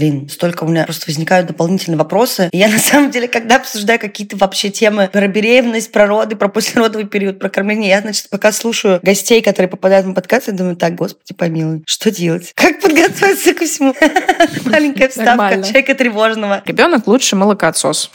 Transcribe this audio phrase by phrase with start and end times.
[0.00, 2.48] Блин, столько у меня просто возникают дополнительные вопросы.
[2.52, 6.48] И я на самом деле, когда обсуждаю какие-то вообще темы про беременность, про роды, про
[6.48, 10.76] послеродовый период, про кормление, я, значит, пока слушаю гостей, которые попадают на подкаст, я думаю,
[10.76, 12.52] так, господи помилуй, что делать?
[12.54, 13.94] Как подготовиться ко всему?
[14.64, 16.62] Маленькая вставка человека тревожного.
[16.64, 18.10] Ребенок лучше молокоотсос.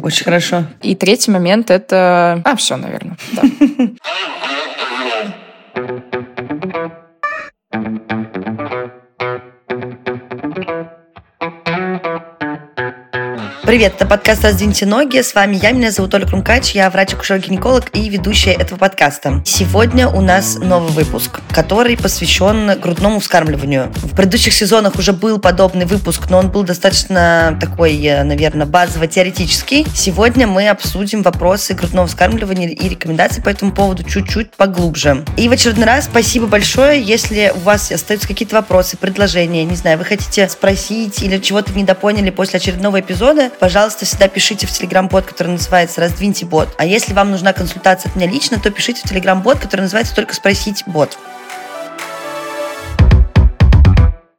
[0.00, 0.66] Очень хорошо.
[0.80, 2.40] И третий момент это...
[2.44, 3.18] А, все, наверное.
[3.32, 3.42] Да.
[13.66, 15.20] Привет, это подкаст «Раздвиньте ноги».
[15.20, 19.42] С вами я, меня зовут Оля Крумкач, я врач-акушер-гинеколог и ведущая этого подкаста.
[19.44, 23.92] Сегодня у нас новый выпуск, который посвящен грудному вскармливанию.
[23.96, 29.84] В предыдущих сезонах уже был подобный выпуск, но он был достаточно такой, э, наверное, базово-теоретический.
[29.92, 35.24] Сегодня мы обсудим вопросы грудного вскармливания и рекомендации по этому поводу чуть-чуть поглубже.
[35.36, 39.98] И в очередной раз спасибо большое, если у вас остаются какие-то вопросы, предложения, не знаю,
[39.98, 45.52] вы хотите спросить или чего-то недопоняли после очередного эпизода, пожалуйста, всегда пишите в телеграм-бот, который
[45.52, 46.68] называется «Раздвиньте бот».
[46.78, 50.34] А если вам нужна консультация от меня лично, то пишите в телеграм-бот, который называется «Только
[50.34, 51.18] спросить бот».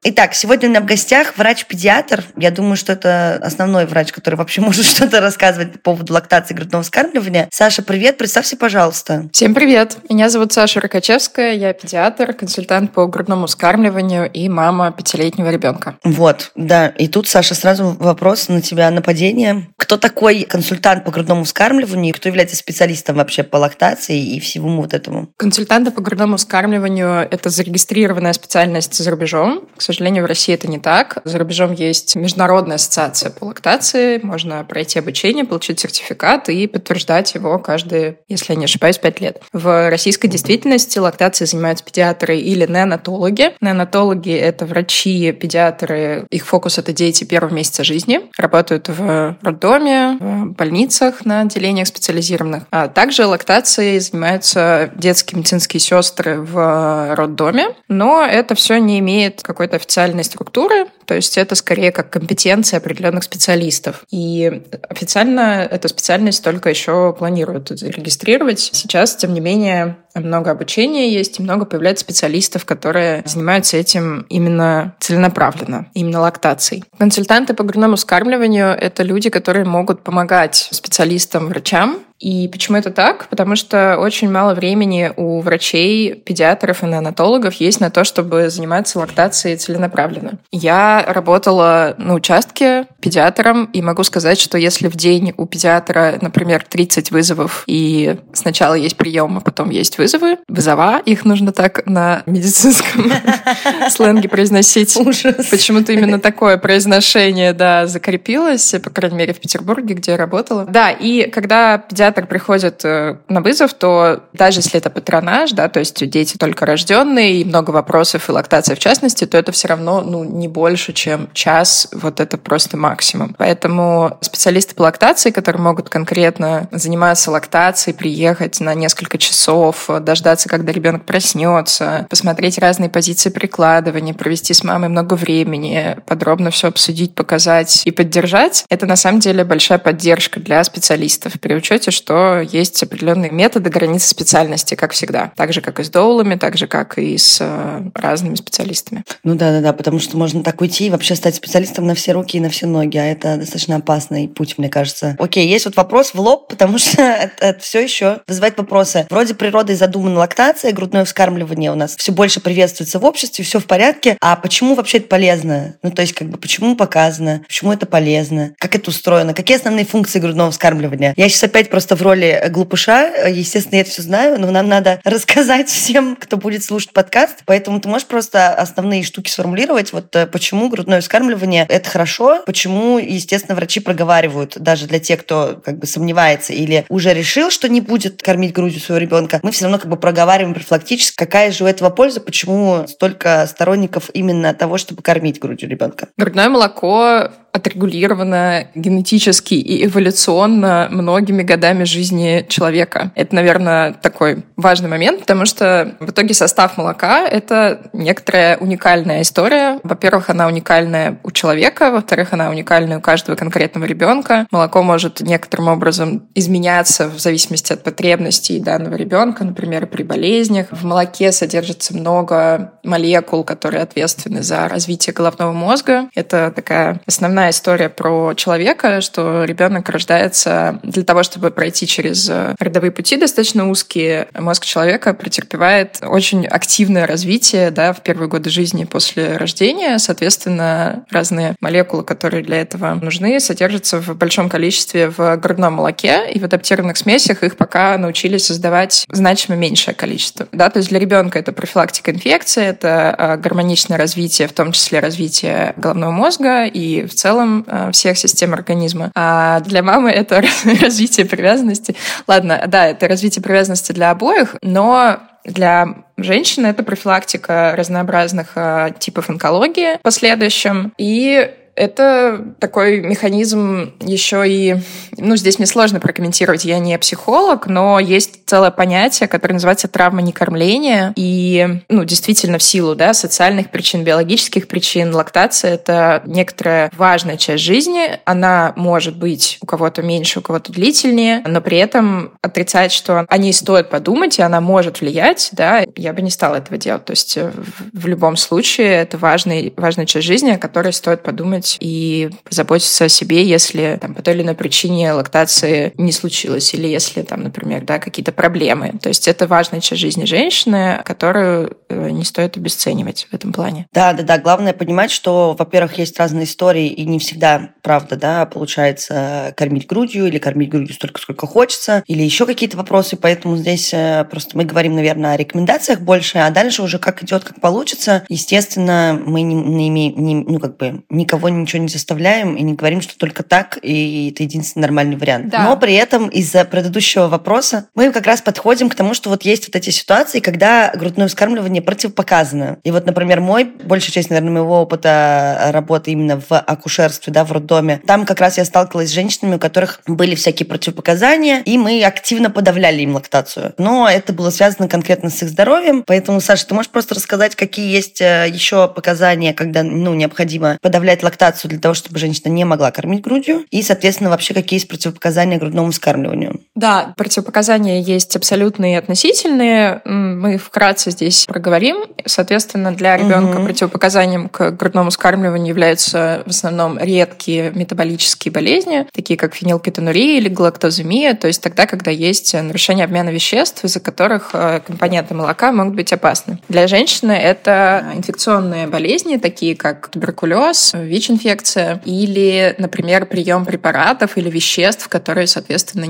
[0.03, 2.23] Итак, сегодня у меня в гостях врач-педиатр.
[2.37, 6.57] Я думаю, что это основной врач, который вообще может что-то рассказывать по поводу лактации и
[6.57, 7.49] грудного вскармливания.
[7.51, 9.27] Саша, привет, представься, пожалуйста.
[9.33, 9.97] Всем привет.
[10.09, 15.97] Меня зовут Саша Рокачевская, я педиатр, консультант по грудному вскармливанию и мама пятилетнего ребенка.
[16.03, 16.87] Вот, да.
[16.89, 19.67] И тут, Саша, сразу вопрос на тебя, нападение.
[19.77, 24.81] Кто такой консультант по грудному вскармливанию и кто является специалистом вообще по лактации и всему
[24.81, 25.29] вот этому?
[25.37, 29.67] Консультанты по грудному вскармливанию– это зарегистрированная специальность за рубежом.
[29.75, 31.19] К сожалению, в России это не так.
[31.23, 34.19] За рубежом есть Международная ассоциация по лактации.
[34.23, 39.41] Можно пройти обучение, получить сертификат и подтверждать его каждые, если я не ошибаюсь, пять лет.
[39.53, 43.53] В российской действительности лактацией занимаются педиатры или неонатологи.
[43.61, 46.25] Неонатологи– это врачи, педиатры.
[46.29, 48.21] Их фокус– это дети первого месяца жизни.
[48.37, 52.63] Работают в роддоме, в больницах на отделениях специализированных.
[52.71, 57.69] А также лактацией занимаются детские медицинские сестры в роддоме.
[57.87, 63.23] Но это все не имеет какой-то официальной структуры, то есть это скорее как компетенция определенных
[63.23, 64.03] специалистов.
[64.11, 68.59] И официально эту специальность только еще планируют зарегистрировать.
[68.59, 74.95] Сейчас, тем не менее, много обучения есть, и много появляется специалистов, которые занимаются этим именно
[74.99, 76.83] целенаправленно, именно лактацией.
[76.97, 83.27] Консультанты по грудному скармливанию— это люди, которые могут помогать специалистам, врачам и почему это так?
[83.29, 88.99] Потому что очень мало времени у врачей, педиатров и неонатологов есть на то, чтобы заниматься
[88.99, 90.39] лактацией целенаправленно.
[90.51, 96.65] Я работала на участке педиатром и могу сказать, что если в день у педиатра, например,
[96.67, 102.23] 30 вызовов, и сначала есть прием, а потом есть вызовы, вызова, их нужно так на
[102.25, 103.11] медицинском
[103.89, 104.95] сленге произносить.
[104.95, 105.47] Ужас.
[105.51, 110.65] Почему-то именно такое произношение, да, закрепилось, по крайней мере, в Петербурге, где я работала.
[110.65, 115.79] Да, и когда педиатр приходит э, на вызов, то даже если это патронаж, да, то
[115.79, 120.01] есть дети только рожденные и много вопросов и лактация в частности, то это все равно
[120.01, 123.35] ну, не больше, чем час, вот это просто максимум.
[123.37, 130.71] Поэтому специалисты по лактации, которые могут конкретно заниматься лактацией, приехать на несколько часов, дождаться, когда
[130.71, 137.81] ребенок проснется, посмотреть разные позиции прикладывания, провести с мамой много времени, подробно все обсудить, показать
[137.85, 143.31] и поддержать, это на самом деле большая поддержка для специалистов при учете, что есть определенные
[143.31, 145.31] методы границы специальности, как всегда.
[145.35, 149.03] Так же, как и с доулами, так же, как и с э, разными специалистами.
[149.23, 152.11] Ну да, да, да, потому что можно так уйти и вообще стать специалистом на все
[152.11, 155.15] руки и на все ноги, а это достаточно опасный путь, мне кажется.
[155.19, 159.07] Окей, есть вот вопрос в лоб, потому что это, это все еще вызывает вопросы.
[159.09, 163.65] Вроде природой задумана лактация, грудное вскармливание у нас все больше приветствуется в обществе, все в
[163.65, 165.75] порядке, а почему вообще это полезно?
[165.83, 169.85] Ну, то есть, как бы, почему показано, почему это полезно, как это устроено, какие основные
[169.85, 171.13] функции грудного вскармливания?
[171.15, 173.27] Я сейчас опять просто в роли глупыша.
[173.27, 177.43] Естественно, я это все знаю, но нам надо рассказать всем, кто будет слушать подкаст.
[177.45, 179.93] Поэтому ты можешь просто основные штуки сформулировать.
[179.93, 185.61] Вот э, почему грудное вскармливание– это хорошо, почему, естественно, врачи проговаривают даже для тех, кто
[185.63, 189.66] как бы сомневается или уже решил, что не будет кормить грудью своего ребенка, мы все
[189.67, 194.77] равно как бы проговариваем профилактически, какая же у этого польза, почему столько сторонников именно того,
[194.77, 196.09] чтобы кормить грудью ребенка.
[196.17, 203.11] Грудное молоко отрегулировано генетически и эволюционно многими годами жизни человека.
[203.15, 209.79] Это, наверное, такой важный момент, потому что в итоге состав молока— это некоторая уникальная история.
[209.83, 214.47] Во-первых, она уникальная у человека, во-вторых, она уникальная у каждого конкретного ребенка.
[214.51, 220.67] Молоко может некоторым образом изменяться в зависимости от потребностей данного ребенка, например, при болезнях.
[220.71, 226.09] В молоке содержится много молекул, которые ответственны за развитие головного мозга.
[226.15, 232.29] Это такая основная история про человека, что ребенок рождается для того, чтобы пройти через
[232.59, 234.27] родовые пути достаточно узкие.
[234.33, 239.97] Мозг человека претерпевает очень активное развитие да, в первые годы жизни после рождения.
[239.99, 246.39] Соответственно, разные молекулы, которые для этого нужны, содержатся в большом количестве в грудном молоке, и
[246.39, 250.47] в адаптированных смесях их пока научились создавать значимо меньшее количество.
[250.51, 254.99] Да, то есть для ребенка это профилактика инфекции, это а, гармоничное развитие, в том числе
[254.99, 257.26] развитие головного мозга и в целом
[257.67, 259.11] а, всех систем организма.
[259.15, 260.41] А для мамы это
[260.81, 261.95] развитие привязанности.
[262.27, 269.29] Ладно, да, это развитие привязанности для обоих, но для женщины это профилактика разнообразных э, типов
[269.29, 270.93] онкологии в последующем.
[270.97, 274.77] И это такой механизм еще и...
[275.17, 280.21] Ну, здесь мне сложно прокомментировать, я не психолог, но есть целое понятие, которое называется травма
[280.23, 281.13] некормления.
[281.15, 287.63] И, ну, действительно, в силу, да, социальных причин, биологических причин, лактация— это некоторая важная часть
[287.63, 288.19] жизни.
[288.25, 293.37] Она может быть у кого-то меньше, у кого-то длительнее, но при этом отрицать, что о
[293.37, 297.05] ней стоит подумать, и она может влиять, да, я бы не стала этого делать.
[297.05, 297.51] То есть э,
[297.93, 303.05] в любом случае это важный, важная часть жизни, о которой стоит подумать подумать и позаботиться
[303.05, 307.43] о себе, если там, по той или иной причине лактации не случилось, или если там,
[307.43, 308.93] например, да, какие-то проблемы.
[309.01, 313.87] То есть это важная часть жизни женщины, которую э, не стоит обесценивать в этом плане.
[313.93, 314.37] Да, да, да.
[314.37, 320.27] Главное понимать, что, во-первых, есть разные истории, и не всегда, правда, да, получается кормить грудью
[320.27, 323.17] или кормить грудью столько, сколько хочется, или еще какие-то вопросы.
[323.17, 327.43] Поэтому здесь э, просто мы говорим, наверное, о рекомендациях больше, а дальше уже как идет,
[327.43, 328.25] как получится.
[328.29, 332.73] Естественно, мы не, не имеем, не, ну, как бы, никого ничего не заставляем и не
[332.73, 335.49] говорим, что только так, и это единственный нормальный вариант.
[335.49, 335.63] Да.
[335.63, 339.67] Но при этом из-за предыдущего вопроса мы как раз подходим к тому, что вот есть
[339.67, 342.77] вот эти ситуации, когда грудное вскармливание противопоказано.
[342.83, 347.51] И вот, например, мой, большая часть, наверное, моего опыта работы именно в акушерстве, да, в
[347.51, 352.03] роддоме, там как раз я сталкивалась с женщинами, у которых были всякие противопоказания, и мы
[352.03, 353.73] активно подавляли им лактацию.
[353.77, 357.91] Но это было связано конкретно с их здоровьем, поэтому, Саша, ты можешь просто рассказать, какие
[357.91, 362.65] есть э, еще показания, когда, ну, необходимо подавлять лактацию лактацию для того, чтобы женщина не
[362.65, 366.61] могла кормить грудью, и, соответственно, вообще какие есть противопоказания грудному вскармливанию.
[366.77, 369.99] Да, противопоказания есть абсолютные и относительные.
[370.05, 372.05] Мы вкратце здесь проговорим.
[372.23, 373.65] Соответственно, для ребенка угу.
[373.65, 381.33] противопоказанием к грудному вскармливанию являются в основном редкие метаболические болезни, такие как фенилкетонурия или галактоземия,
[381.33, 386.13] то есть тогда, когда есть нарушение обмена веществ, из-за которых э, компоненты молока могут быть
[386.13, 386.59] опасны.
[386.69, 394.51] Для женщины это инфекционные болезни, такие как туберкулез, ВИЧ инфекция или, например, прием препаратов или
[394.51, 396.03] веществ, которые, соответственно,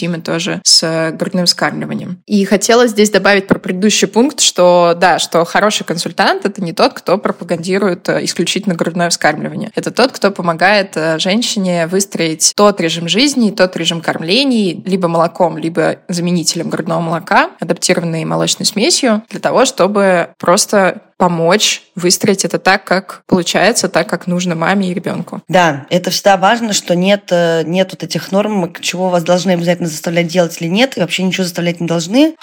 [0.00, 2.22] несовместимы тоже с грудным вскармливанием.
[2.26, 6.94] И хотела здесь добавить про предыдущий пункт, что да, что хороший консультант— это не тот,
[6.94, 9.70] кто пропагандирует э, исключительно грудное вскармливание.
[9.74, 15.58] Это тот, кто помогает э, женщине выстроить тот режим жизни, тот режим кормлений либо молоком,
[15.58, 22.84] либо заменителем грудного молока, адаптированной молочной смесью, для того, чтобы просто помочь выстроить это так,
[22.84, 25.42] как получается, так, как нужно маме и ребенку.
[25.48, 29.89] Да, это всегда важно, что нет, э, нет вот этих норм, чего вас должны обязательно
[29.90, 32.34] заставлять делать или нет, и вообще ничего заставлять не должны.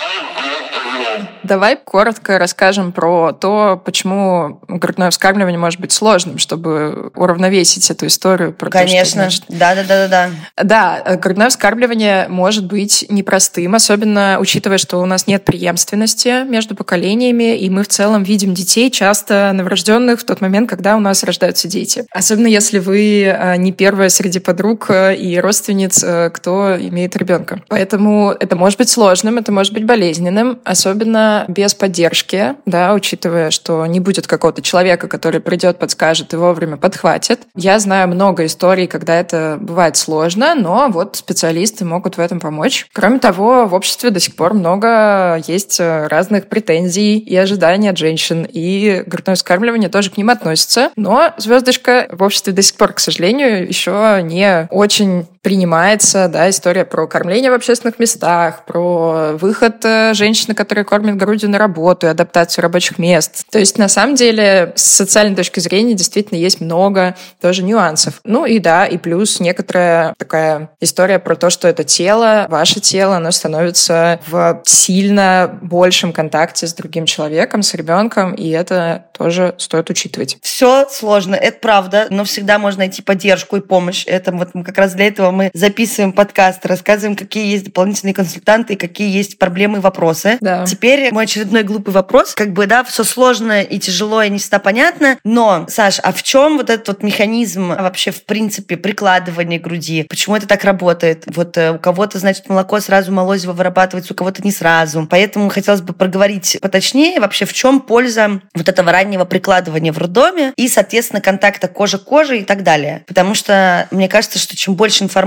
[1.44, 8.54] Давай коротко расскажем про то, почему грудное вскармливание может быть сложным, чтобы уравновесить эту историю.
[8.54, 11.04] Про Конечно, то, что, да, да, да, да, да.
[11.04, 17.58] Да, грудное вскармливание может быть непростым, особенно учитывая, что у нас нет преемственности между поколениями,
[17.58, 21.68] и мы в целом видим детей часто новорожденных в тот момент, когда у нас рождаются
[21.68, 22.06] дети.
[22.12, 27.62] Особенно если вы а, не первая среди подруг э, и родственниц, э, кто имеет ребенка.
[27.68, 31.07] Поэтому это может быть сложным, это может быть болезненным, особенно
[31.48, 37.42] без поддержки, да, учитывая, что не будет какого-то человека, который придет, подскажет и вовремя подхватит.
[37.56, 42.88] Я знаю много историй, когда это бывает сложно, но вот специалисты могут в этом помочь.
[42.94, 48.48] Кроме того, в обществе до сих пор много есть разных претензий и ожиданий от женщин,
[48.50, 50.92] и грудное вскармливание тоже к ним относится.
[50.96, 56.84] Но звездочка в обществе до сих пор, к сожалению, еще не очень принимается, да, история
[56.84, 62.10] про кормление в общественных местах, про выход э, женщины, которая кормит грудью на работу и
[62.10, 63.46] адаптацию рабочих мест.
[63.50, 68.20] То есть, на самом деле, с социальной точки зрения действительно есть много тоже нюансов.
[68.26, 73.16] Ну и да, и плюс некоторая такая история про то, что это тело, ваше тело,
[73.16, 79.90] оно становится в сильно большем контакте с другим человеком, с ребенком, и это тоже стоит
[79.90, 80.38] учитывать.
[80.42, 84.04] Все сложно, это правда, но всегда можно найти поддержку и помощь.
[84.06, 88.76] Это вот как раз для этого мы записываем подкаст, рассказываем, какие есть дополнительные консультанты и
[88.76, 90.38] какие есть проблемы и вопросы.
[90.42, 90.66] Да.
[90.66, 92.34] Теперь мой очередной глупый вопрос.
[92.34, 96.24] Как бы, да, все сложно и тяжело, и не всегда понятно, но, Саш, а в
[96.24, 100.08] чем вот этот вот механизм вообще, в принципе, прикладывания груди?
[100.10, 101.26] Почему это так работает?
[101.28, 105.06] Вот э, у кого-то, значит, молоко сразу молозиво вырабатывается, у кого-то не сразу.
[105.08, 110.54] Поэтому хотелось бы проговорить поточнее вообще, в чем польза вот этого раннего прикладывания в роддоме
[110.56, 113.04] и, соответственно, контакта кожа к коже и так далее.
[113.06, 115.27] Потому что мне кажется, что чем больше информации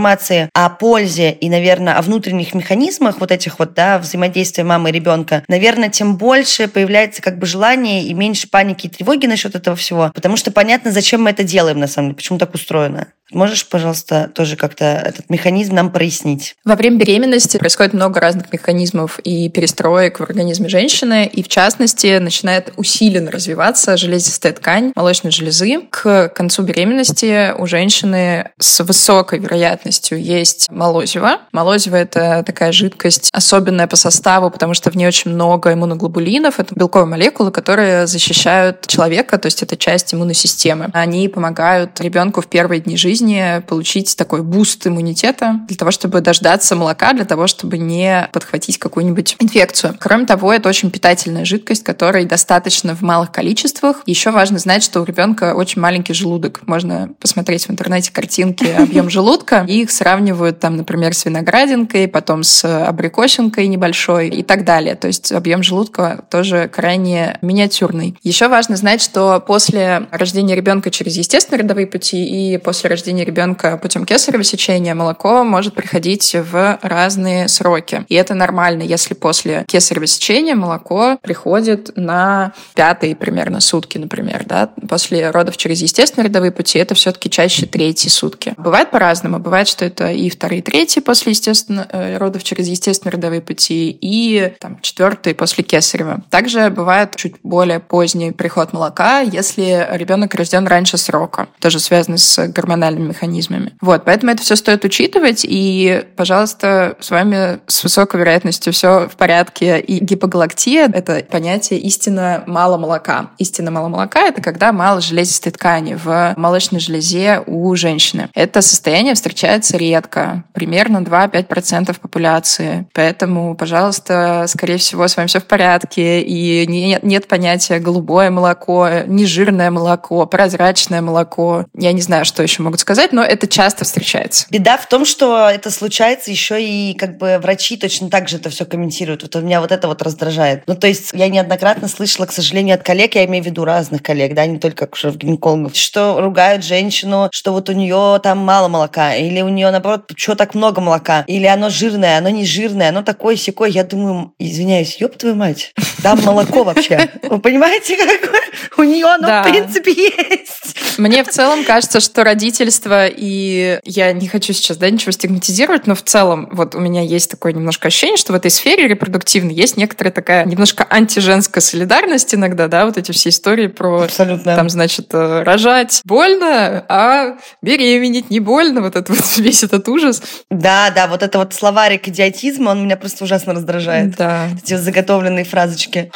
[0.52, 5.44] о пользе и, наверное, о внутренних механизмах вот этих вот, да, взаимодействия мамы и ребенка,
[5.48, 10.10] наверное, тем больше появляется как бы желание и меньше паники и тревоги насчет этого всего.
[10.14, 13.08] Потому что понятно, зачем мы это делаем, на самом деле, почему так устроено.
[13.32, 16.56] Можешь, пожалуйста, тоже как-то этот механизм нам прояснить?
[16.64, 22.18] Во время беременности происходит много разных механизмов и перестроек в организме женщины, и в частности
[22.18, 25.80] начинает усиленно развиваться железистая ткань молочной железы.
[25.90, 31.38] К концу беременности у женщины с высокой вероятностью есть молозиво.
[31.52, 36.58] Молозиво— это такая жидкость особенная по составу, потому что в ней очень много иммуноглобулинов.
[36.58, 40.88] Это белковые молекулы, которые защищают человека, то есть это часть иммунной системы.
[40.92, 46.22] Они помогают ребенку в первые дни жизни жизни получить такой boost иммунитета для того, чтобы
[46.22, 49.94] дождаться молока, для того, чтобы не подхватить какую-нибудь инфекцию.
[50.00, 54.02] Кроме того, это очень питательная жидкость, которой достаточно в малых количествах.
[54.06, 56.62] Еще важно знать, что у ребенка очень маленький желудок.
[56.66, 59.66] Можно посмотреть в интернете картинки объем желудка.
[59.68, 64.94] И их сравнивают там, например, с виноградинкой, потом с абрикосинкой небольшой и так далее.
[64.94, 68.16] То есть объем желудка тоже крайне миниатюрный.
[68.22, 73.24] Еще важно знать, что после рождения ребенка через естественные родовые пути и после рождения рождения
[73.24, 78.04] ребенка путем кесарево сечения молоко может приходить в разные сроки.
[78.08, 84.44] И это нормально, если после кесарево сечения молоко приходит на пятые примерно сутки, например.
[84.46, 84.70] Да?
[84.88, 88.54] После родов через естественные родовые пути это все-таки чаще третьи сутки.
[88.56, 89.40] Бывает по-разному.
[89.40, 94.52] Бывает, что это и вторые, третьи после естественно, э, родов через естественные родовые пути, и
[94.60, 96.22] там, четвертые после кесарева.
[96.30, 101.48] Также бывает чуть более поздний приход молока, если ребенок рожден раньше срока.
[101.58, 103.72] Тоже связано с гормональным эмоциональными механизмами.
[103.80, 109.16] Вот, поэтому это все стоит учитывать, и, пожалуйста, с вами с высокой вероятностью все в
[109.16, 109.80] порядке.
[109.80, 113.30] И гипогалактия— это понятие истинно мало молока.
[113.38, 118.28] Истинно мало молока— это когда мало железистой ткани в молочной железе у женщины.
[118.34, 122.86] Это состояние встречается редко, примерно 2-5% популяции.
[122.94, 128.88] Поэтому, пожалуйста, скорее всего, с вами все в порядке, и нет, нет понятия голубое молоко,
[129.06, 131.66] нежирное молоко, прозрачное молоко.
[131.74, 134.46] Я не знаю, что еще могут сказать, но это часто встречается.
[134.50, 138.50] Беда в том, что это случается еще и как бы врачи точно так же это
[138.50, 139.22] все комментируют.
[139.22, 140.64] Вот у меня вот это вот раздражает.
[140.66, 144.02] Ну, то есть я неоднократно слышала, к сожалению, от коллег, я имею в виду разных
[144.02, 148.68] коллег, да, не только в гинекологов, что ругают женщину, что вот у нее там мало
[148.68, 152.88] молока, или у нее, наоборот, что так много молока, или оно жирное, оно не жирное,
[152.88, 153.70] оно такое секое.
[153.70, 157.10] Я думаю, извиняюсь, ёб твою мать, там молоко вообще.
[157.22, 158.40] Вы понимаете, какое?
[158.76, 160.98] У нее оно, в принципе, есть.
[160.98, 165.94] Мне в целом кажется, что родительство, и я не хочу сейчас да, ничего стигматизировать, но
[165.94, 169.76] в целом вот у меня есть такое немножко ощущение, что в этой сфере репродуктивной есть
[169.76, 174.56] некоторая такая немножко антиженская солидарность иногда, да, вот эти все истории про Абсолютно.
[174.56, 180.22] там, значит, э, рожать больно, а беременеть не больно, вот это вот весь этот ужас.
[180.50, 184.16] Да, да, вот это вот словарик идиотизма, он меня просто ужасно раздражает.
[184.16, 184.48] Да.
[184.62, 185.89] Эти заготовленные фразочки.
[185.90, 186.08] Aşkı.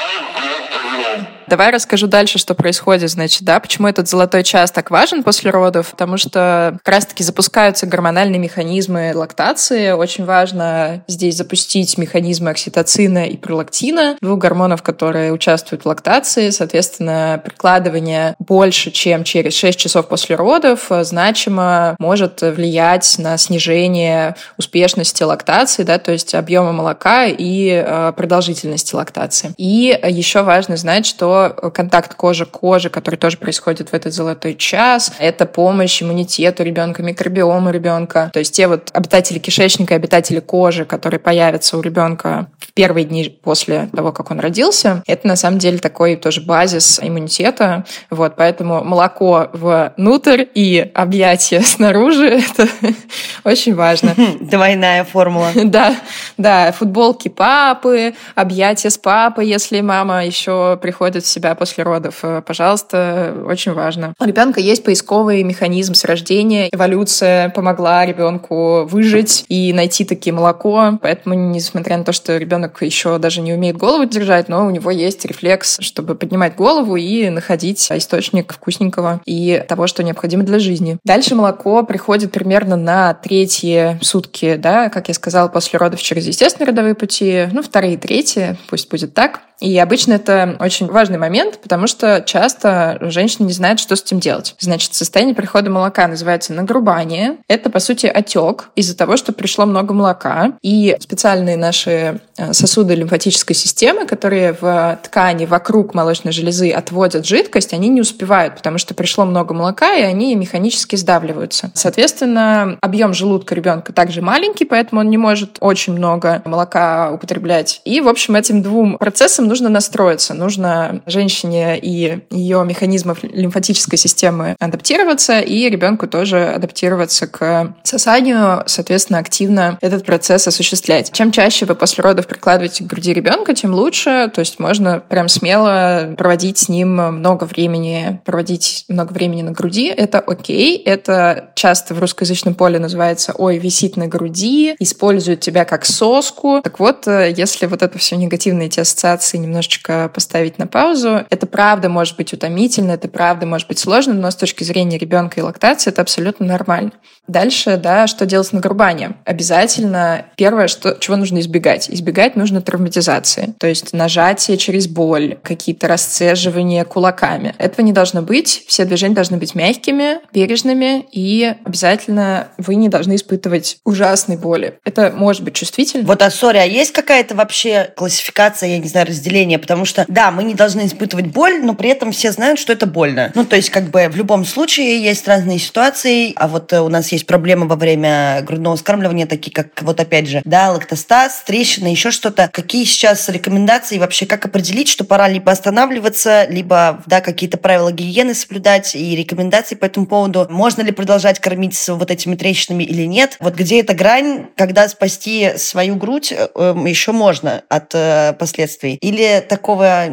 [1.46, 5.90] Давай расскажу дальше, что происходит, значит, да, почему этот золотой час так важен после родов,
[5.90, 9.90] потому что как раз-таки запускаются гормональные механизмы лактации.
[9.92, 16.50] Очень важно здесь запустить механизмы окситоцина и пролактина, двух гормонов, которые участвуют в лактации.
[16.50, 25.22] Соответственно, прикладывание больше, чем через 6 часов после родов, значимо может влиять на снижение успешности
[25.22, 29.52] лактации, да, то есть объема молока и э, продолжительности лактации.
[29.56, 34.12] И еще важно знать, что то контакт кожи к коже, который тоже происходит в этот
[34.12, 35.12] золотой час.
[35.18, 38.30] Это помощь иммунитету ребенка, микробиому ребенка.
[38.32, 43.28] То есть те вот обитатели кишечника, обитатели кожи, которые появятся у ребенка в первые дни
[43.42, 47.84] после того, как он родился, это на самом деле такой тоже базис иммунитета.
[48.10, 52.68] Вот, поэтому молоко внутрь и объятия снаружи— это
[53.44, 54.14] очень важно.
[54.40, 55.48] Двойная формула.
[55.54, 55.96] Да,
[56.36, 62.20] да, футболки папы, объятия с папой, если мама еще приходит в себя после родов.
[62.22, 64.14] Э, пожалуйста, очень важно.
[64.18, 66.68] У ребенка есть поисковый механизм с рождения.
[66.72, 70.98] Эволюция помогла ребенку выжить и найти такие молоко.
[71.02, 74.90] Поэтому, несмотря на то, что ребенок еще даже не умеет голову держать, но у него
[74.90, 80.98] есть рефлекс, чтобы поднимать голову и находить источник вкусненького и того, что необходимо для жизни.
[81.04, 86.68] Дальше молоко приходит примерно на третьи сутки, да, как я сказала, после родов через естественные
[86.68, 89.40] родовые пути, ну, вторые, третьи, пусть будет так.
[89.61, 94.20] И обычно это очень важный момент, потому что часто женщина не знает, что с этим
[94.20, 94.54] делать.
[94.58, 97.37] Значит, состояние прихода молока называется нагрубание.
[97.49, 100.52] Это, по сути, отек из-за того, что пришло много молока.
[100.62, 107.73] И специальные наши э, сосуды лимфатической системы, которые в ткани вокруг молочной железы отводят жидкость,
[107.73, 111.70] они не успевают, потому что пришло много молока, и они механически сдавливаются.
[111.75, 117.80] Соответственно, объем желудка ребенка также маленький, поэтому он не может очень много молока употреблять.
[117.84, 120.34] И, в общем, этим двум процессам этим нужно настроиться.
[120.34, 129.18] Нужно женщине и ее механизмов лимфатической системы адаптироваться, и ребенку тоже адаптироваться к сосанию, соответственно,
[129.18, 131.12] активно этот процесс осуществлять.
[131.12, 134.30] Чем чаще вы после родов прикладываете к груди ребенка, тем лучше.
[134.34, 139.86] То есть можно прям смело проводить с ним много времени, проводить много времени на груди.
[139.86, 140.76] Это окей.
[140.78, 146.60] Это часто в русскоязычном поле называется «Ой, висит на груди», используют тебя как соску.
[146.62, 151.24] Так вот, э, если вот это все негативные эти ассоциации ситуации немножечко поставить на паузу.
[151.30, 155.40] Это правда может быть утомительно, это правда может быть сложно, но с точки зрения ребенка
[155.40, 156.92] и лактации это абсолютно нормально.
[157.26, 159.16] Дальше, да, что делать с нагрубанием?
[159.24, 161.88] Обязательно первое, что, чего нужно избегать.
[161.90, 167.54] Избегать нужно травматизации, то есть нажатие через боль, какие-то расцеживания кулаками.
[167.58, 168.64] Этого не должно быть.
[168.68, 174.78] Все движения должны быть мягкими, бережными, и обязательно вы не должны испытывать ужасной боли.
[174.84, 176.06] Это может быть чувствительно.
[176.06, 179.23] Вот, а сори, а есть какая-то вообще классификация, я не знаю, разделение?
[179.58, 182.86] Потому что, да, мы не должны испытывать боль, но при этом все знают, что это
[182.86, 183.32] больно.
[183.34, 186.88] Ну, то есть, как бы в любом случае есть разные ситуации, а вот э, у
[186.88, 191.88] нас есть проблемы во время грудного вскармливания, такие как, вот опять же, да, лактостаз, трещина,
[191.88, 192.48] еще что-то.
[192.52, 198.34] Какие сейчас рекомендации вообще, как определить, что пора либо останавливаться, либо, да, какие-то правила гигиены
[198.34, 200.46] соблюдать и рекомендации по этому поводу?
[200.50, 203.36] Можно ли продолжать кормить вот этими трещинами или нет?
[203.40, 208.94] Вот где эта грань, когда спасти свою грудь э, эм, еще можно от э, последствий?
[208.94, 209.13] Или
[209.49, 210.04] такого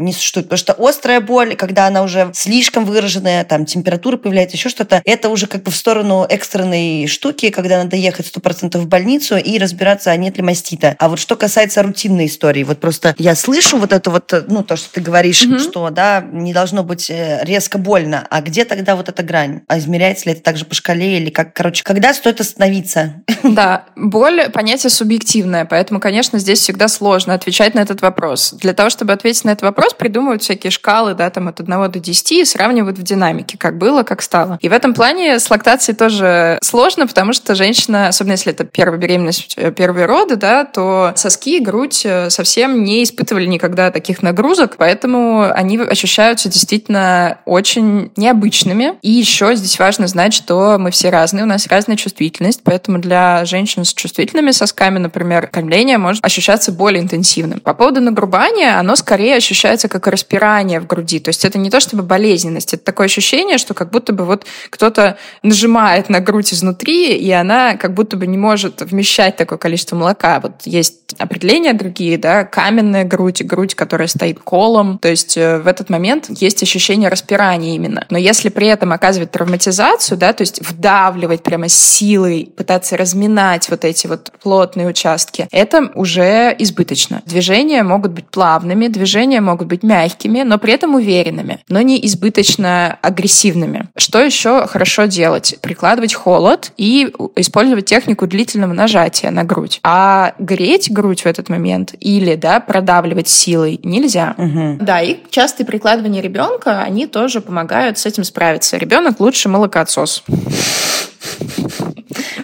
[0.00, 0.48] не существует?
[0.48, 5.28] Потому что острая боль, когда она уже слишком выраженная, там температура появляется, еще что-то, это
[5.28, 10.10] уже как бы в сторону экстренной штуки, когда надо ехать 100% в больницу и разбираться,
[10.10, 10.96] а нет ли мастита.
[10.98, 14.76] А вот что касается рутинной истории, вот просто я слышу вот это вот, ну, то,
[14.76, 15.58] что ты говоришь, mm-hmm.
[15.58, 18.26] что, да, не должно быть э, резко больно.
[18.30, 19.62] А где тогда вот эта грань?
[19.68, 23.14] А измеряется ли это также по шкале или как, короче, когда стоит остановиться?
[23.42, 28.52] Да, боль— понятие субъективное, поэтому, конечно, здесь всегда сложно отвечать на этот вопрос.
[28.52, 31.98] Для того, чтобы ответить на этот вопрос, придумывают всякие шкалы, да, там от 1 до
[31.98, 34.58] 10 и сравнивают в динамике, как было, как стало.
[34.60, 38.98] И в этом плане с лактацией тоже сложно, потому что женщина, особенно если это первая
[38.98, 44.76] беременность, первые роды, да, то соски и грудь э, совсем не испытывали никогда таких нагрузок,
[44.76, 48.94] поэтому они ощущаются действительно очень необычными.
[49.02, 53.44] И еще здесь важно знать, что мы все разные, у нас разная чувствительность, поэтому для
[53.44, 57.60] женщин с чувствительными сосками, например, кормление может ощущаться более интенсивным.
[57.60, 61.80] По поводу нагрубания, оно скорее ощущается как распирание в груди, то есть это не то
[61.80, 67.16] чтобы болезненность, это такое ощущение, что как будто бы вот кто-то нажимает на грудь изнутри,
[67.16, 70.40] и она как будто бы не может вмещать такое количество молока.
[70.40, 74.98] Вот есть определения другие, да, каменная грудь, грудь, которая стоит колом.
[74.98, 78.06] То есть э, в этот момент есть ощущение распирания именно.
[78.10, 83.84] Но если при этом оказывать травматизацию, да, то есть вдавливать прямо силой, пытаться разминать вот
[83.84, 87.22] эти вот плотные участки, это уже избыточно.
[87.26, 92.98] Движения могут быть плавными, движения могут быть мягкими, но при этом уверенными, но не избыточно
[93.00, 93.88] агрессивными.
[93.96, 95.56] Что еще хорошо делать?
[95.62, 99.80] Прикладывать холод и использовать технику длительного нажатия на грудь.
[99.82, 104.34] А греть грудь в этот момент или, да, продавливать силой нельзя.
[104.36, 104.78] Угу.
[104.80, 108.76] Да, и частые прикладывания ребенка, они тоже помогают с этим справиться.
[108.76, 110.24] Ребенок лучше молокоотсос.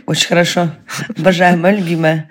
[0.06, 0.70] Очень хорошо.
[1.18, 2.30] Обожаю, моя любимая.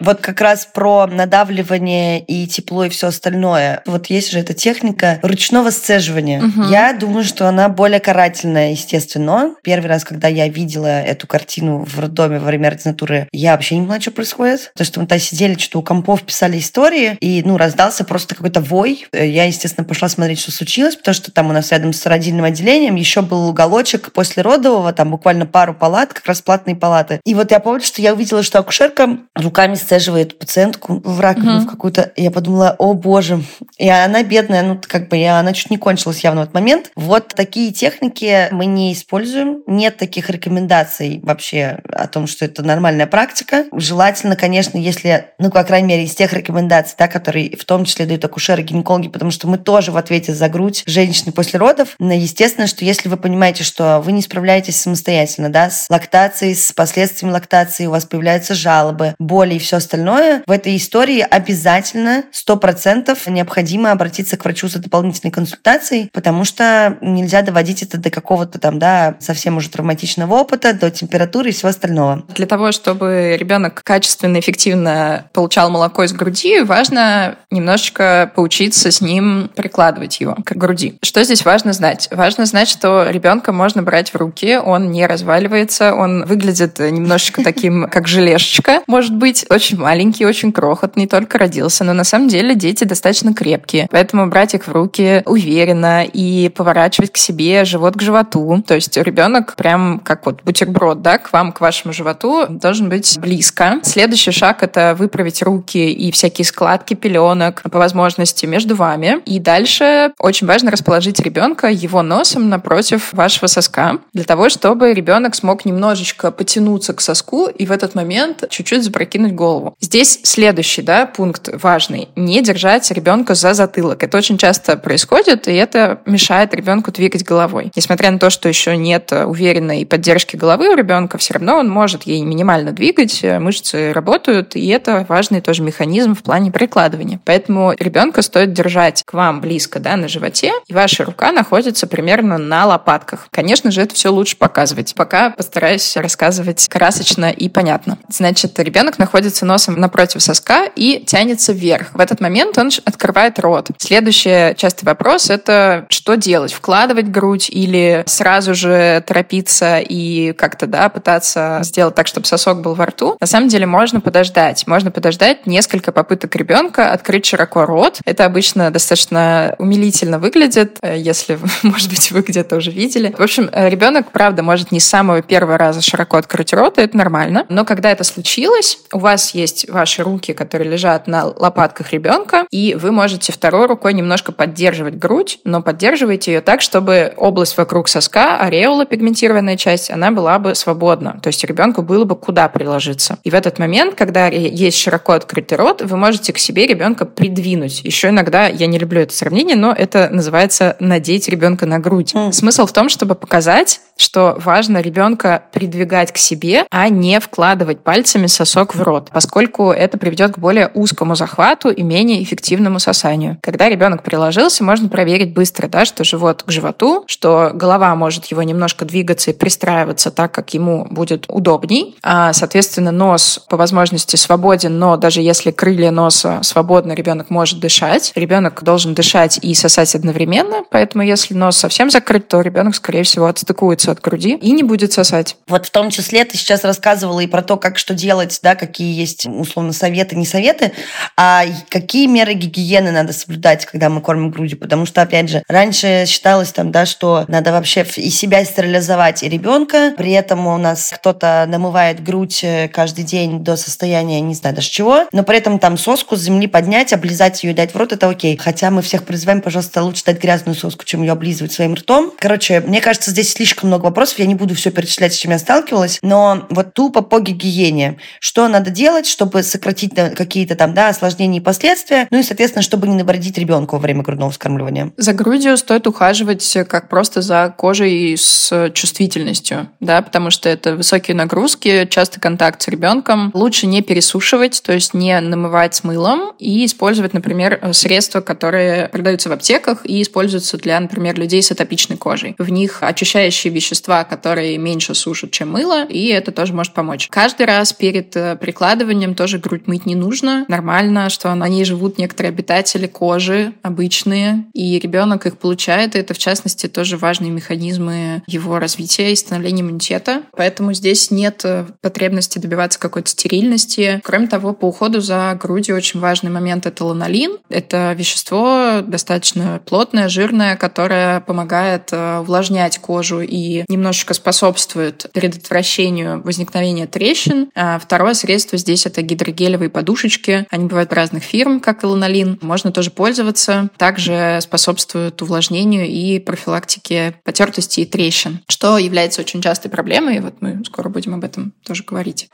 [0.00, 3.82] Вот как раз про надавливание и тепло и все остальное.
[3.86, 6.42] Вот есть же эта техника ручного сцеживания.
[6.42, 6.62] Угу.
[6.70, 9.54] Я думаю, что она более карательная, естественно.
[9.62, 13.82] Первый раз, когда я видела эту картину в роддоме во время ординатуры, я вообще не
[13.82, 14.72] поняла, что происходит.
[14.76, 18.60] То, что мы там сидели, что-то у компов писали истории, и, ну, раздался просто какой-то
[18.60, 19.06] вой.
[19.12, 22.96] Я, естественно, пошла смотреть, что случилось, потому что там у нас рядом с родильным отделением
[22.96, 27.20] еще был уголочек после родового, там буквально пару палат, как раз платные палаты.
[27.24, 31.66] И вот я помню, что я увидела, что акушерка руками сцеживает пациентку в раковину угу.
[31.66, 32.12] в какую-то.
[32.16, 33.42] Я подумала, о боже.
[33.78, 36.90] И она бедная, ну, как бы, я, она чуть не кончилась явно в этот момент.
[36.96, 39.62] Вот такие техники мы не используем.
[39.66, 43.64] Нет таких рекомендаций вообще о том, что это нормальная практика.
[43.72, 48.06] Желательно, конечно, если, ну, по крайней мере, из тех рекомендаций, да, которые в том числе
[48.06, 51.94] дают акушеры, гинекологи, потому что мы тоже в ответе за грудь женщины после родов.
[51.98, 56.72] Но естественно, что если вы понимаете, что вы не справляетесь самостоятельно, да, с лактацией, с
[56.72, 62.56] последствиями лактации, у вас появляются жалобы, боли и все остальное, в этой истории обязательно, сто
[62.56, 68.58] процентов необходимо обратиться к врачу за дополнительной консультацией, потому что нельзя доводить это до какого-то
[68.58, 72.24] там, да, совсем уже травматичного опыта, до температуры и всего остального.
[72.34, 79.50] Для того, чтобы ребенок качественно, эффективно получал молоко из груди, важно немножечко поучиться с ним
[79.54, 80.98] прикладывать его к груди.
[81.02, 82.08] Что здесь важно знать?
[82.10, 87.88] Важно знать, что ребенка можно брать в руки, он не разваливается, он выглядит немножечко таким,
[87.88, 92.84] как желешечка, может быть, очень маленький, очень крохотный, только родился, но на самом деле дети
[92.84, 98.62] достаточно крепкие, поэтому брать их в руки уверенно и поворачивать к себе живот к животу,
[98.66, 103.18] то есть ребенок прям как вот бутерброд, да, к вам, к вашему животу должен быть
[103.18, 103.80] близко.
[103.82, 109.18] Следующий шаг— это выправить руки и всякие складки пеленок по возможности между вами.
[109.24, 115.34] И дальше очень важно расположить ребенка его носом напротив вашего соска для того, чтобы ребенок
[115.34, 119.41] смог немножечко потянуться к соску и в этот момент чуть-чуть запрокинуть голову.
[119.80, 122.08] Здесь следующий да, пункт важный.
[122.16, 124.02] Не держать ребенка за затылок.
[124.02, 127.70] Это очень часто происходит, и это мешает ребенку двигать головой.
[127.74, 132.04] Несмотря на то, что еще нет уверенной поддержки головы у ребенка, все равно он может
[132.04, 137.20] ей минимально двигать, мышцы работают, и это важный тоже механизм в плане прикладывания.
[137.24, 142.38] Поэтому ребенка стоит держать к вам близко да, на животе, и ваша рука находится примерно
[142.38, 143.28] на лопатках.
[143.30, 144.94] Конечно же, это все лучше показывать.
[144.94, 147.98] Пока постараюсь рассказывать красочно и понятно.
[148.08, 151.94] Значит, ребенок находится носом напротив соска и тянется вверх.
[151.94, 153.68] В этот момент он открывает рот.
[153.78, 156.52] Следующий частый вопрос— это что делать?
[156.52, 162.74] Вкладывать грудь или сразу же торопиться и как-то, да, пытаться сделать так, чтобы сосок был
[162.74, 163.16] во рту?
[163.20, 164.66] На самом деле можно подождать.
[164.66, 168.00] Можно подождать несколько попыток ребенка открыть широко рот.
[168.04, 173.14] Это обычно достаточно умилительно выглядит, э, если, может быть, вы где-то уже видели.
[173.16, 176.82] В общем, э, ребенок, правда, может не с самого первого раза широко открыть рот, и
[176.82, 177.46] это нормально.
[177.48, 182.74] Но когда это случилось, у вас есть ваши руки, которые лежат на лопатках ребенка, и
[182.74, 188.38] вы можете второй рукой немножко поддерживать грудь, но поддерживайте ее так, чтобы область вокруг соска,
[188.38, 191.18] ареола, пигментированная часть, она была бы свободна.
[191.22, 193.18] То есть ребенку было бы куда приложиться.
[193.22, 197.82] И в этот момент, когда есть широко открытый рот, вы можете к себе ребенка придвинуть.
[197.84, 202.14] Еще иногда, я не люблю это сравнение, но это называется надеть ребенка на грудь.
[202.14, 202.32] Mm.
[202.32, 208.26] Смысл в том, чтобы показать, что важно ребенка придвигать к себе, а не вкладывать пальцами
[208.26, 213.38] сосок в рот, поскольку это приведет к более узкому захвату и менее эффективному сосанию.
[213.42, 218.42] Когда ребенок приложился, можно проверить быстро, да, что живот к животу, что голова может его
[218.42, 221.96] немножко двигаться и пристраиваться так, как ему будет удобней.
[222.02, 228.12] А, соответственно, нос по возможности свободен, но даже если крылья носа свободно, ребенок может дышать.
[228.16, 233.26] Ребенок должен дышать и сосать одновременно, поэтому если нос совсем закрыт, то ребенок, скорее всего,
[233.26, 235.36] отстыкуется от груди и не будет сосать.
[235.48, 238.98] Вот в том числе ты сейчас рассказывала и про то, как что делать, да, какие
[238.98, 240.72] есть, условно, советы, не советы,
[241.16, 246.04] а какие меры гигиены надо соблюдать, когда мы кормим грудью, потому что, опять же, раньше
[246.06, 250.90] считалось там, да, что надо вообще и себя стерилизовать, и ребенка, при этом у нас
[250.94, 255.58] кто-то намывает грудь э, каждый день до состояния, не знаю даже чего, но при этом
[255.58, 258.36] там соску с земли поднять, облизать ее дать в рот, это окей.
[258.36, 262.12] Хотя мы всех призываем, пожалуйста, лучше дать грязную соску, чем ее облизывать своим ртом.
[262.18, 265.38] Короче, мне кажется, здесь слишком много вопросов, я не буду все перечислять, с чем я
[265.38, 267.98] сталкивалась, но вот тупо по гигиене.
[268.20, 272.88] Что надо делать, чтобы сократить какие-то там, да, осложнения и последствия, ну и, соответственно, чтобы
[272.88, 274.92] не навредить ребенку во время грудного вскармливания.
[274.96, 281.16] За грудью стоит ухаживать как просто за кожей с чувствительностью, да, потому что это высокие
[281.16, 283.30] нагрузки, часто контакт с ребенком.
[283.34, 289.28] Лучше не пересушивать, то есть не намывать с мылом и использовать, например, средства, которые продаются
[289.28, 292.34] в аптеках и используются для, например, людей с атопичной кожей.
[292.38, 293.61] В них очищающие вещества,
[294.04, 297.08] которые меньше сушат, чем мыло, и это тоже может помочь.
[297.10, 300.44] Каждый раз перед э, прикладыванием тоже грудь мыть не нужно.
[300.48, 306.14] Нормально, что на ней живут некоторые обитатели кожи обычные, и ребенок их получает, и это,
[306.14, 310.22] в частности, тоже важные механизмы его развития и становления иммунитета.
[310.36, 314.00] Поэтому здесь нет э, потребности добиваться какой-то стерильности.
[314.04, 317.38] Кроме того, по уходу за грудью очень важный момент— это ланолин.
[317.48, 326.86] Это вещество достаточно плотное, жирное, которое помогает э, увлажнять кожу и немножечко способствует предотвращению возникновения
[326.86, 327.50] трещин.
[327.54, 330.46] А второе средство здесь— это гидрогелевые подушечки.
[330.50, 332.38] Они бывают разных фирм, как и ланолин.
[332.40, 333.70] Можно тоже пользоваться.
[333.76, 340.20] Также способствуют увлажнению и профилактике потертости и трещин, что является очень частой проблемой.
[340.20, 342.28] Вот мы скоро будем об этом тоже говорить.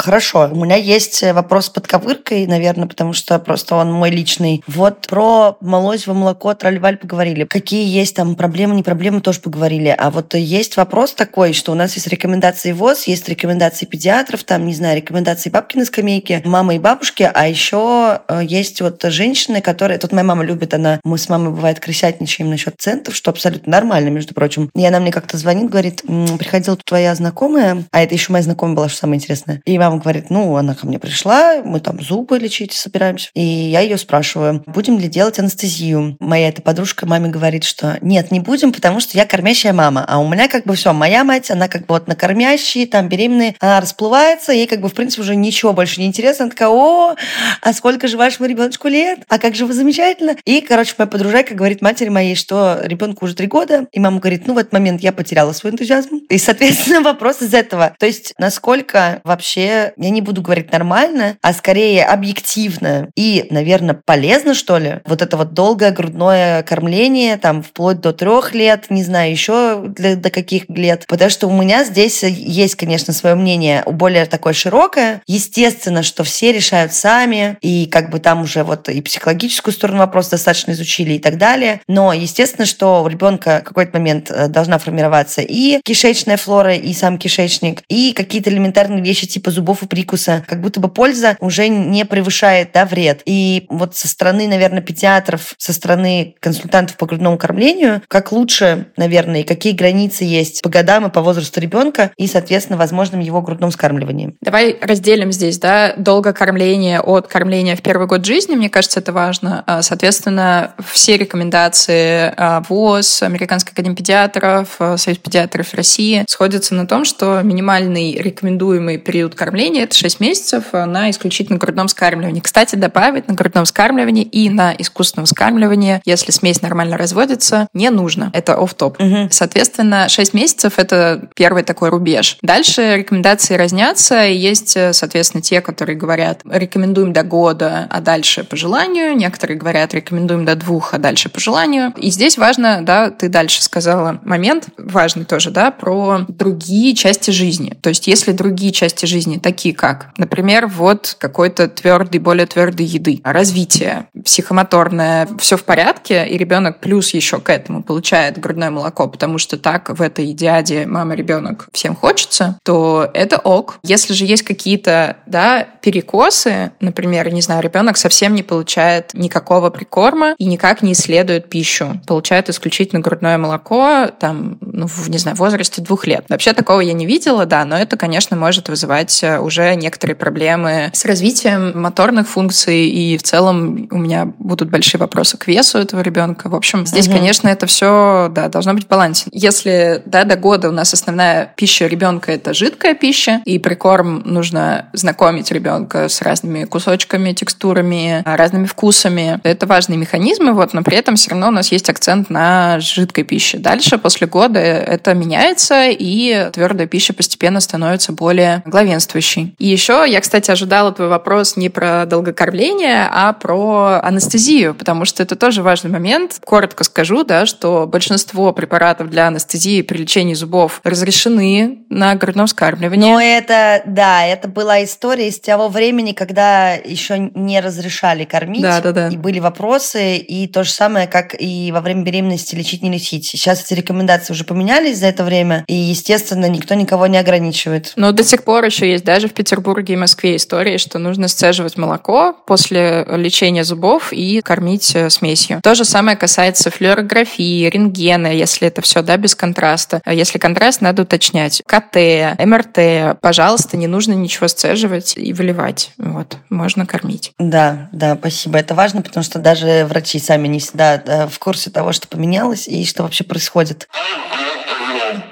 [0.00, 4.62] Хорошо, у меня есть э, вопрос под ковыркой, наверное, потому что просто он мой личный.
[4.66, 7.44] Вот про молочное молоко, тролливаль поговорили.
[7.44, 9.94] Какие есть там проблемы, не проблемы, тоже поговорили.
[9.96, 14.64] А вот есть вопрос такой, что у нас есть рекомендации ВОЗ, есть рекомендации педиатров, там,
[14.66, 19.60] не знаю, рекомендации бабки на скамейке, мамы и бабушки, а еще э, есть вот женщины,
[19.60, 19.98] которые...
[19.98, 20.98] Тут моя мама любит, она...
[21.04, 24.70] Мы с мамой, бывает, крысятничаем насчет центов, что абсолютно нормально, между прочим.
[24.74, 26.02] И она мне как-то звонит, говорит,
[26.38, 29.60] приходила твоя знакомая, а это еще моя знакомая была, что самое интересное.
[29.66, 33.30] И мама говорит, ну, она ко мне пришла, мы там зубы лечить собираемся.
[33.34, 36.16] И я ее спрашиваю, будем ли делать анестезию.
[36.20, 40.04] Моя эта подружка маме говорит, что нет, не будем, потому что я кормящая мама.
[40.06, 43.08] А у меня как бы все, моя мать, она как бы вот на кормящей, там
[43.08, 46.44] беременная, она расплывается, ей как бы в принципе уже ничего больше не интересно.
[46.44, 47.16] Она такая, о,
[47.60, 49.20] а сколько же вашему ребеночку лет?
[49.28, 50.36] А как же вы замечательно?
[50.44, 54.46] И, короче, моя подружайка говорит матери моей, что ребенку уже три года, и мама говорит,
[54.46, 56.20] ну, в этот момент я потеряла свой энтузиазм.
[56.28, 57.94] И, соответственно, вопрос из этого.
[57.98, 64.54] То есть, насколько вообще, я не буду говорить нормально, а скорее объективно и, наверное, полезно,
[64.54, 69.30] что ли, вот это вот долгое грудное кормление, там, вплоть до трех лет, не знаю,
[69.30, 71.04] еще для, до каких лет.
[71.06, 75.22] Потому что у меня здесь есть, конечно, свое мнение более такое широкое.
[75.26, 80.32] Естественно, что все решают сами, и как бы там уже вот и психологическую сторону вопроса
[80.32, 81.80] достаточно изучили и так далее.
[81.88, 87.18] Но, естественно, что у ребенка какой-то момент э, должна формироваться и кишечная флора, и сам
[87.18, 92.06] кишечник, и какие-то элементарные вещи типа зубов и прикуса, как будто бы польза уже не
[92.06, 93.20] превышает да, вред.
[93.26, 99.40] И вот со стороны, наверное, педиатров, со стороны консультантов по грудному кормлению, как лучше, наверное,
[99.40, 103.70] и какие границы есть по годам и по возрасту ребенка и, соответственно, возможным его грудном
[103.70, 104.34] скармливании.
[104.40, 109.12] Давай разделим здесь, да, долго кормление от кормления в первый год жизни, мне кажется, это
[109.12, 109.62] важно.
[109.66, 116.86] А, соответственно, все рекомендации а, ВОЗ, Американской академии педиатров, а, Союз педиатров России сходятся на
[116.86, 122.40] том, что минимальный рекомендуемый период кормления это 6 месяцев э, на исключительно грудном скармливании.
[122.40, 128.30] Кстати, добавить на грудном скармливании и на искусственном скармливании, если смесь нормально разводится, не нужно.
[128.32, 129.28] Это оф топ угу.
[129.30, 132.38] Соответственно, 6 месяцев— это первый такой рубеж.
[132.42, 134.26] Дальше рекомендации разнятся.
[134.26, 139.16] Есть, э, соответственно, те, которые говорят, рекомендуем до года, а дальше по желанию.
[139.16, 141.92] Некоторые говорят, рекомендуем до двух, а дальше по желанию.
[141.96, 147.76] И здесь важно, да, ты дальше сказала момент важный тоже, да, про другие части жизни.
[147.80, 153.20] То есть если другие части жизни такие, как, например, вот какой-то твердый, более твердой еды,
[153.24, 159.38] развитие психомоторное, все в порядке, и ребенок плюс еще к этому получает грудное молоко, потому
[159.38, 163.78] что так в этой диаде мама, ребенок всем хочется, то это ок.
[163.82, 170.34] Если же есть какие-то, да, перекосы, например, не знаю, ребенок совсем не получает никакого прикорма
[170.38, 175.82] и никак не исследует пищу, получает исключительно грудное молоко, там, ну, в, не знаю, возрасте
[175.82, 176.24] двух лет.
[176.28, 181.04] Вообще такого я не видела, да, но это, конечно, может вызывать уже некоторые проблемы с
[181.04, 186.48] развитием моторных функций, и в целом у меня будут большие вопросы к весу этого ребенка.
[186.48, 187.16] В общем, здесь, угу.
[187.16, 189.26] конечно, это все, да, должно быть в балансе.
[189.32, 194.88] Если, да, до года у нас основная пища ребенка это жидкая пища, и прикорм нужно
[194.92, 199.40] знакомить ребенка с разными кусочками, текстурами, разными вкусами.
[199.42, 203.24] Это важные механизмы, вот, но при этом все равно у нас есть акцент на жидкой
[203.24, 203.58] пище.
[203.58, 209.19] Дальше, после года, это меняется, и твердая пища постепенно становится более главенствующей.
[209.58, 215.22] И еще я, кстати, ожидала твой вопрос не про долгокормление, а про анестезию, потому что
[215.22, 216.38] это тоже важный момент.
[216.44, 223.00] Коротко скажу, да, что большинство препаратов для анестезии при лечении зубов разрешены на грудном скармливании.
[223.00, 228.62] Но это, да, это была история из того времени, когда еще не разрешали кормить.
[228.62, 229.08] Да, да, да.
[229.08, 233.26] И были вопросы, и то же самое, как и во время беременности лечить, не лечить.
[233.26, 237.92] Сейчас эти рекомендации уже поменялись за это время, и, естественно, никто никого не ограничивает.
[237.96, 241.76] Но до сих пор еще есть даже в Петербурге и Москве истории, что нужно сцеживать
[241.76, 245.60] молоко после лечения зубов и кормить э, смесью.
[245.64, 250.00] То же самое касается флюорографии, рентгена, если это все, да, без контраста.
[250.04, 251.60] А если контраст, надо уточнять.
[251.66, 255.90] КТ, МРТ, пожалуйста, не нужно ничего сцеживать и выливать.
[255.98, 257.32] Вот, можно кормить.
[257.36, 258.60] Да, да, спасибо.
[258.60, 262.68] Это важно, потому что даже врачи сами не всегда э, в курсе того, что поменялось
[262.68, 263.88] и что вообще происходит.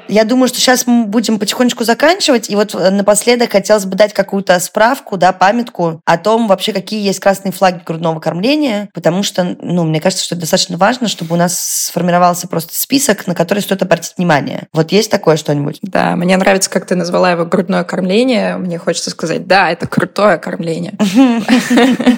[0.09, 2.51] Я думаю, что сейчас мы будем потихонечку заканчивать.
[2.51, 7.05] И вот э, напоследок хотелось бы дать какую-то справку, да, памятку о том вообще, какие
[7.05, 11.35] есть красные флаги грудного кормления, потому что, ну, мне кажется, что это достаточно важно, чтобы
[11.35, 14.67] у нас сформировался просто список, на который стоит обратить внимание.
[14.73, 15.79] Вот есть такое что-нибудь?
[15.83, 18.57] Да, мне нравится, как ты назвала его грудное кормление.
[18.57, 20.95] Мне хочется сказать, да, это крутое кормление.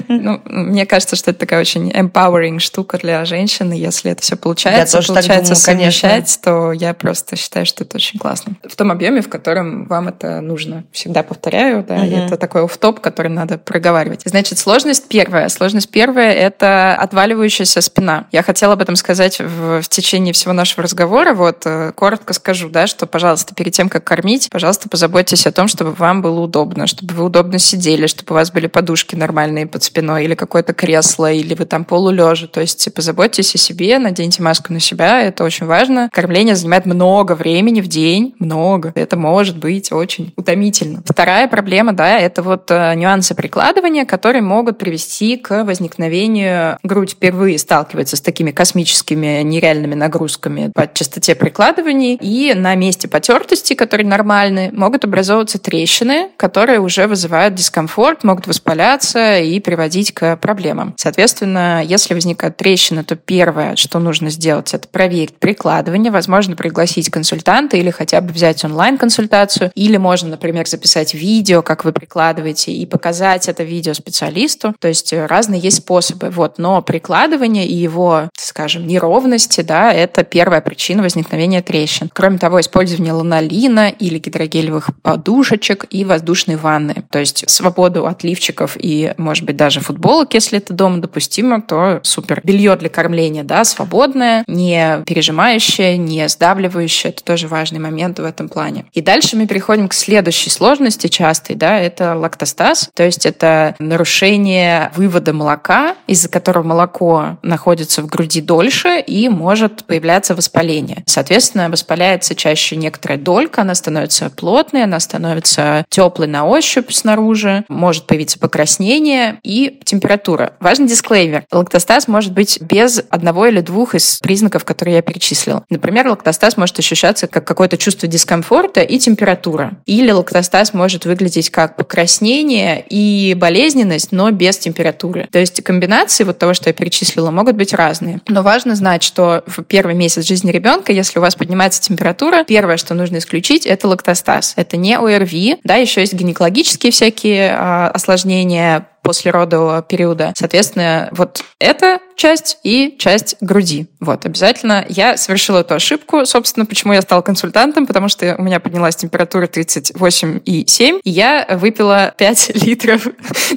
[0.08, 3.72] Ну, мне кажется, что это такая очень empowering штука для женщины.
[3.72, 8.54] Если это все получается, получается совмещать, то я просто считаю, что это очень классно.
[8.68, 10.84] В том объеме, в котором вам это нужно.
[10.92, 12.04] Всегда повторяю, да, угу.
[12.04, 14.22] это такой оф-топ, который надо проговаривать.
[14.24, 15.48] Значит, сложность первая.
[15.48, 18.26] Сложность первая— это отваливающаяся спина.
[18.32, 21.34] Я хотела об этом сказать в, в течение всего нашего разговора.
[21.34, 25.68] Вот э, коротко скажу, да, что, пожалуйста, перед тем, как кормить, пожалуйста, позаботьтесь о том,
[25.68, 29.82] чтобы вам было удобно, чтобы вы удобно сидели, чтобы у вас были подушки нормальные под
[29.84, 32.48] спиной или какое-то кресло, или вы там полулежа.
[32.48, 36.08] То есть позаботьтесь о себе, наденьте маску на себя, это очень важно.
[36.12, 38.92] Кормление занимает много времени в день, много.
[38.96, 41.02] Это может быть очень утомительно.
[41.06, 47.58] Вторая проблема, да, это вот э, нюансы прикладывания, которые могут привести к возникновению грудь впервые
[47.58, 54.70] сталкивается с такими космическими нереальными нагрузками по частоте прикладываний, и на месте потертости, которые нормальны,
[54.72, 60.94] могут образовываться трещины, которые уже вызывают дискомфорт, могут воспаляться и приводить к проблемам.
[60.96, 67.59] Соответственно, если возникают трещины, то первое, что нужно сделать, это проверить прикладывание, возможно, пригласить консультанта
[67.68, 73.48] или хотя бы взять онлайн-консультацию, или можно, например, записать видео, как вы прикладываете, и показать
[73.48, 74.74] это видео специалисту.
[74.78, 76.30] То есть разные есть способы.
[76.30, 76.58] Вот.
[76.58, 82.10] Но прикладывание и его, скажем, неровности, да, это первая причина возникновения трещин.
[82.12, 87.04] Кроме того, использование ланолина или гидрогелевых подушечек и воздушной ванны.
[87.10, 92.00] То есть свободу от лифчиков и, может быть, даже футболок, если это дома допустимо, то
[92.02, 92.40] супер.
[92.44, 97.12] Белье для кормления, да, свободное, не пережимающее, не сдавливающее.
[97.12, 98.86] Это тоже важный момент в этом плане.
[98.92, 102.90] И дальше мы переходим к следующей сложности частой, да, это лактостаз.
[102.94, 109.84] То есть это нарушение вывода молока, из-за которого молоко находится в груди дольше и может
[109.84, 111.02] появляться воспаление.
[111.06, 118.06] Соответственно, воспаляется чаще некоторая долька, она становится плотной, она становится теплой на ощупь снаружи, может
[118.06, 120.54] появиться покраснение и температура.
[120.60, 121.44] Важный дисклеймер.
[121.50, 125.64] Лактостаз может быть без одного или двух из признаков, которые я перечислила.
[125.70, 129.72] Например, лактостаз может ощущаться как какое-то чувство дискомфорта и температура.
[129.86, 135.28] Или лактостаз может выглядеть как покраснение и болезненность, но без температуры.
[135.30, 138.20] То есть комбинации вот того, что я перечислила, могут быть разные.
[138.28, 142.76] Но важно знать, что в первый месяц жизни ребенка, если у вас поднимается температура, первое,
[142.76, 144.54] что нужно исключить, это лактостаз.
[144.56, 150.32] Это не ОРВИ, да, еще есть гинекологические всякие а, осложнения, после родового периода.
[150.36, 153.86] Соответственно, вот эта часть и часть груди.
[153.98, 154.84] Вот, обязательно.
[154.88, 159.46] Я совершила эту ошибку, собственно, почему я стала консультантом, потому что у меня поднялась температура
[159.46, 163.06] 38,7, и я выпила 5 литров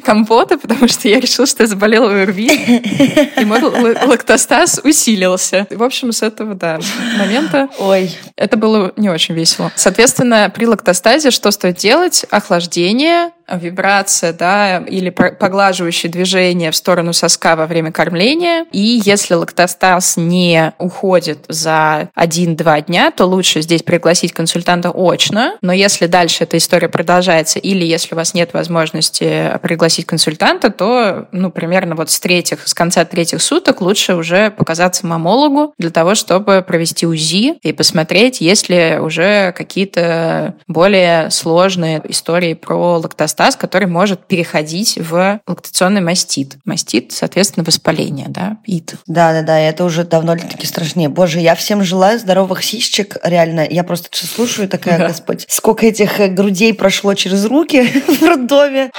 [0.06, 5.68] компота, потому что я решила, что я заболела ОРВИ, и мой лактостаз усилился.
[5.70, 6.80] В общем, с этого, да,
[7.18, 8.16] момента Ой.
[8.38, 9.72] это было не очень весело.
[9.76, 12.26] Соответственно, при лактостазе что стоит делать?
[12.30, 18.66] Охлаждение, вибрация, да, или поглаживающее движение в сторону соска во время кормления.
[18.72, 25.58] И если лактостаз не уходит за 1-2 дня, то лучше здесь пригласить консультанта очно.
[25.62, 31.28] Но если дальше эта история продолжается, или если у вас нет возможности пригласить консультанта, то,
[31.32, 36.16] ну, примерно вот с третьих, с конца третьих суток лучше уже показаться мамологу для того,
[36.16, 43.88] чтобы провести УЗИ и посмотреть, есть ли уже какие-то более сложные истории про лактостаз, который
[43.88, 46.58] может переходить в лактационный мастит.
[46.66, 48.96] Мастит, соответственно, воспаление, да, ид.
[49.08, 51.10] Да-да-да, это уже давно таки страшнее.
[51.10, 53.68] Боже, я всем желаю здоровых сисечек, реально.
[53.70, 55.08] Я просто слушаю такая, да.
[55.08, 58.92] господь, сколько этих э, грудей прошло через руки в роддоме.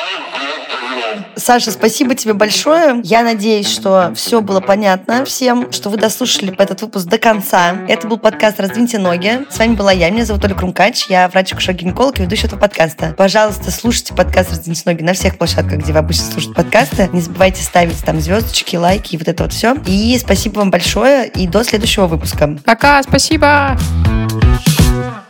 [1.37, 3.00] Саша, спасибо тебе большое.
[3.03, 7.77] Я надеюсь, что все было понятно всем, что вы дослушали этот выпуск до конца.
[7.88, 9.44] Это был подкаст «Раздвиньте ноги».
[9.50, 13.14] С вами была я, меня зовут Оля Крумкач, я врач-акушер-гинеколог и ведущая этого подкаста.
[13.16, 17.09] Пожалуйста, слушайте подкаст «Раздвиньте ноги» на всех площадках, где вы обычно слушаете подкасты.
[17.12, 19.77] Не забывайте ставить там звездочки, лайки и вот это вот все.
[19.87, 22.59] И спасибо вам большое, и до следующего выпуска.
[22.64, 23.77] Пока, спасибо!
[23.79, 25.23] Спасибо!